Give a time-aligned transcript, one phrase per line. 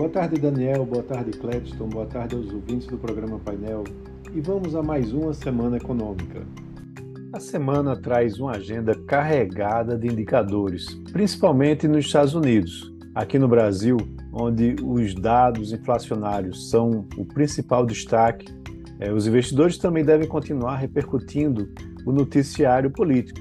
[0.00, 0.86] Boa tarde, Daniel.
[0.86, 1.86] Boa tarde, Cledston.
[1.86, 3.84] Boa tarde aos ouvintes do programa Painel.
[4.34, 6.40] E vamos a mais uma semana econômica.
[7.34, 12.90] A semana traz uma agenda carregada de indicadores, principalmente nos Estados Unidos.
[13.14, 13.98] Aqui no Brasil,
[14.32, 18.50] onde os dados inflacionários são o principal destaque,
[18.98, 21.68] é, os investidores também devem continuar repercutindo
[22.06, 23.38] o noticiário político.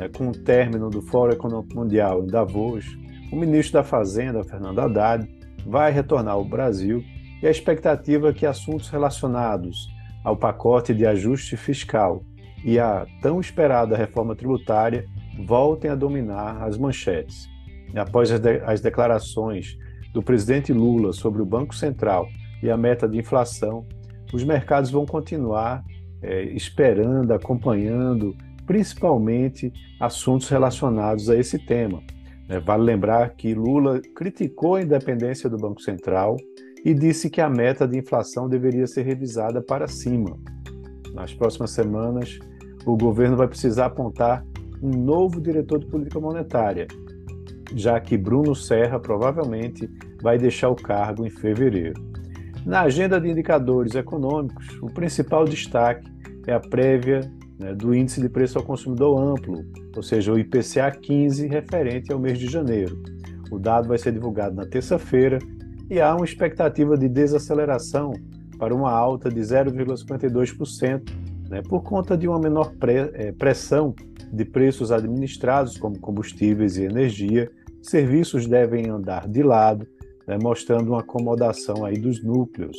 [0.00, 2.84] É, com o término do Fórum Econômico Mundial em Davos,
[3.30, 7.02] o ministro da Fazenda, Fernando Haddad, vai retornar ao Brasil
[7.42, 9.88] e a expectativa é que assuntos relacionados
[10.24, 12.22] ao pacote de ajuste fiscal
[12.64, 15.04] e à tão esperada reforma tributária
[15.44, 17.48] voltem a dominar as manchetes.
[17.94, 19.76] Após as, de as declarações
[20.12, 22.28] do presidente Lula sobre o Banco Central
[22.62, 23.84] e a meta de inflação,
[24.32, 25.82] os mercados vão continuar
[26.22, 32.02] é, esperando, acompanhando, principalmente assuntos relacionados a esse tema.
[32.52, 36.36] É, vale lembrar que Lula criticou a independência do Banco Central
[36.84, 40.38] e disse que a meta de inflação deveria ser revisada para cima.
[41.14, 42.38] Nas próximas semanas,
[42.84, 44.44] o governo vai precisar apontar
[44.82, 46.86] um novo diretor de política monetária,
[47.74, 49.88] já que Bruno Serra provavelmente
[50.20, 51.98] vai deixar o cargo em fevereiro.
[52.66, 56.06] Na agenda de indicadores econômicos, o principal destaque
[56.46, 57.22] é a prévia
[57.62, 62.18] né, do Índice de Preço ao Consumidor Amplo, ou seja, o IPCA 15, referente ao
[62.18, 63.00] mês de janeiro.
[63.50, 65.38] O dado vai ser divulgado na terça-feira
[65.88, 68.12] e há uma expectativa de desaceleração
[68.58, 71.02] para uma alta de 0,52%,
[71.48, 73.94] né, por conta de uma menor eh, pressão
[74.32, 77.50] de preços administrados, como combustíveis e energia.
[77.82, 79.86] Serviços devem andar de lado,
[80.26, 82.76] né, mostrando uma acomodação aí dos núcleos.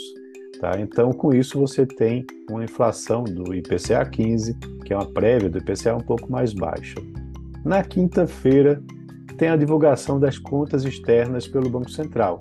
[0.64, 0.80] Tá?
[0.80, 4.54] Então, com isso, você tem uma inflação do IPCA 15,
[4.86, 6.96] que é uma prévia do IPCA um pouco mais baixa.
[7.66, 8.82] Na quinta-feira,
[9.38, 12.38] tem a divulgação das contas externas pelo Banco Central.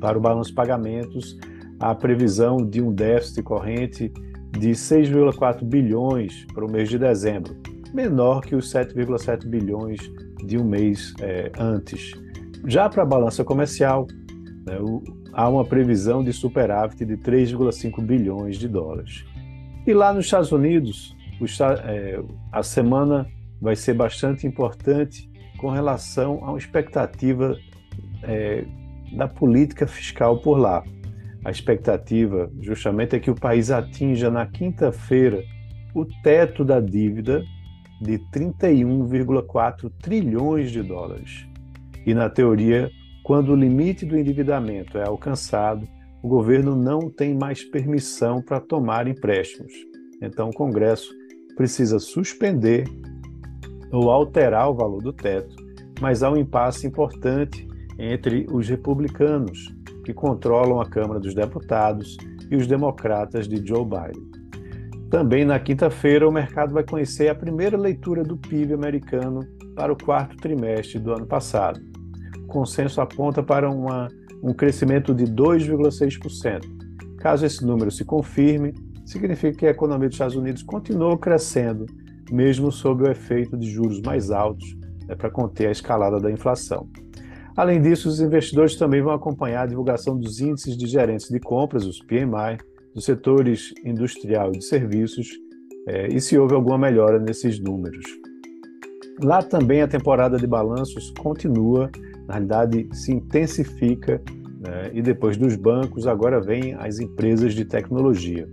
[0.00, 1.38] Para o balanço de pagamentos,
[1.78, 4.12] a previsão de um déficit corrente
[4.58, 7.56] de 6,4 bilhões para o mês de dezembro,
[7.94, 10.00] menor que os 7,7 bilhões
[10.44, 12.10] de um mês é, antes.
[12.66, 14.08] Já para a balança comercial,
[14.70, 19.24] né, o, há uma previsão de superávit de 3,5 bilhões de dólares.
[19.84, 21.44] E lá nos Estados Unidos, o,
[21.84, 22.22] é,
[22.52, 23.26] a semana
[23.60, 27.56] vai ser bastante importante com relação uma expectativa
[28.22, 28.64] é,
[29.12, 30.84] da política fiscal por lá.
[31.44, 35.42] A expectativa, justamente, é que o país atinja na quinta-feira
[35.94, 37.42] o teto da dívida
[38.00, 41.46] de 31,4 trilhões de dólares.
[42.06, 42.90] E, na teoria,
[43.30, 45.86] quando o limite do endividamento é alcançado,
[46.20, 49.72] o governo não tem mais permissão para tomar empréstimos.
[50.20, 51.14] Então, o Congresso
[51.56, 52.88] precisa suspender
[53.92, 55.54] ou alterar o valor do teto,
[56.00, 57.68] mas há um impasse importante
[58.00, 59.72] entre os republicanos,
[60.04, 62.16] que controlam a Câmara dos Deputados,
[62.50, 64.28] e os democratas de Joe Biden.
[65.08, 69.46] Também na quinta-feira, o mercado vai conhecer a primeira leitura do PIB americano
[69.76, 71.89] para o quarto trimestre do ano passado
[72.50, 74.08] consenso aponta para uma,
[74.42, 76.60] um crescimento de 2,6%.
[77.18, 78.74] Caso esse número se confirme,
[79.06, 81.86] significa que a economia dos Estados Unidos continuou crescendo,
[82.30, 86.88] mesmo sob o efeito de juros mais altos, né, para conter a escalada da inflação.
[87.56, 91.84] Além disso, os investidores também vão acompanhar a divulgação dos índices de gerentes de compras,
[91.84, 92.58] os PMI,
[92.94, 95.28] dos setores industrial e de serviços,
[95.88, 98.04] é, e se houve alguma melhora nesses números.
[99.22, 101.90] Lá também a temporada de balanços continua
[102.26, 104.22] na realidade se intensifica
[104.60, 108.48] né, e depois dos bancos agora vem as empresas de tecnologia.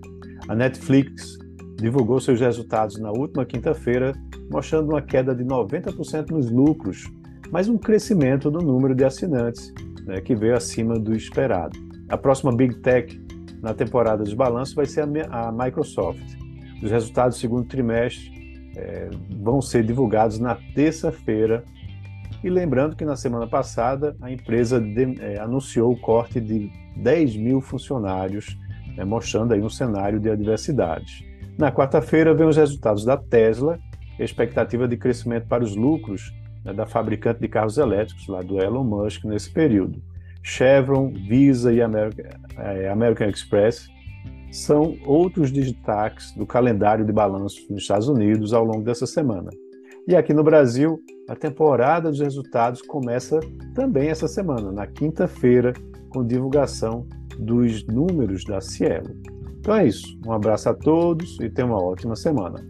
[0.48, 1.38] A Netflix
[1.76, 4.14] divulgou seus resultados na última quinta-feira,
[4.50, 7.04] mostrando uma queda de 90% nos lucros,
[7.52, 9.72] mas um crescimento no número de assinantes,
[10.06, 11.78] né, que veio acima do esperado.
[12.10, 13.22] A próxima Big Tech
[13.62, 16.24] na temporada dos balanços vai ser a, Microsoft.
[16.82, 18.32] Os resultados do segundo trimestre
[18.78, 19.10] é,
[19.42, 21.64] vão ser divulgados na terça-feira
[22.44, 27.36] e lembrando que na semana passada a empresa de, é, anunciou o corte de 10
[27.38, 28.56] mil funcionários,
[28.96, 31.26] né, mostrando aí um cenário de adversidades.
[31.58, 33.80] Na quarta-feira vem os resultados da Tesla,
[34.20, 36.32] expectativa de crescimento para os lucros
[36.64, 40.02] né, da fabricante de carros elétricos, lá do Elon Musk, nesse período.
[40.44, 42.26] Chevron, Visa e American,
[42.58, 43.90] é, American Express
[44.52, 49.50] são outros destaques do calendário de balanços nos Estados Unidos ao longo dessa semana.
[50.08, 53.40] E aqui no Brasil, a temporada dos resultados começa
[53.76, 55.74] também essa semana, na quinta-feira,
[56.10, 57.06] com divulgação
[57.38, 59.10] dos números da Cielo.
[59.60, 60.18] Então é isso.
[60.26, 62.66] Um abraço a todos e tenham uma ótima semana.